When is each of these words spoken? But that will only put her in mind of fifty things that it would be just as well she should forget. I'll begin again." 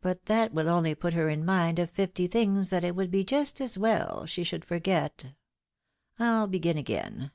But 0.00 0.26
that 0.26 0.52
will 0.52 0.68
only 0.68 0.92
put 0.92 1.14
her 1.14 1.28
in 1.28 1.44
mind 1.44 1.78
of 1.78 1.88
fifty 1.88 2.26
things 2.26 2.70
that 2.70 2.82
it 2.82 2.96
would 2.96 3.12
be 3.12 3.22
just 3.22 3.60
as 3.60 3.78
well 3.78 4.26
she 4.26 4.42
should 4.42 4.64
forget. 4.64 5.34
I'll 6.18 6.48
begin 6.48 6.76
again." 6.76 7.30